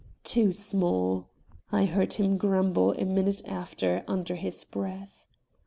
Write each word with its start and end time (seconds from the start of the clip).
Too 0.23 0.51
small," 0.51 1.27
I 1.71 1.85
heard 1.85 2.13
him 2.13 2.35
grumble 2.39 2.93
a 2.93 3.05
minute 3.05 3.43
after, 3.45 4.03
under 4.07 4.33
his 4.33 4.63
breath. 4.63 5.27